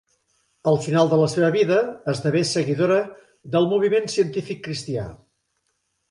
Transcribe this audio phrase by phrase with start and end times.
[0.69, 1.75] Al final de la seva vida,
[2.13, 2.97] esdevé seguidora
[3.57, 5.05] del moviment científic cristià.